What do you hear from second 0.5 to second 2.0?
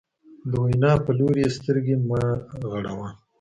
وینا په لوري یې سترګې